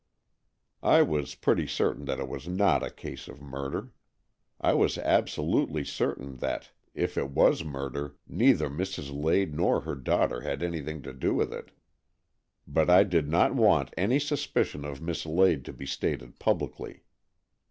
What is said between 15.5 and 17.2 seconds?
to be stated publicly.